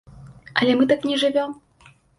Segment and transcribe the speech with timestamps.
[0.61, 1.57] Але мы так не жывём.